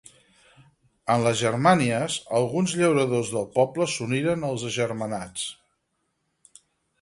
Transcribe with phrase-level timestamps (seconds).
[1.15, 5.47] En les Germanies, alguns llauradors del poble s'uniren als agermanats.